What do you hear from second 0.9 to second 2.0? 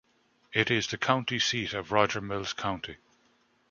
county seat of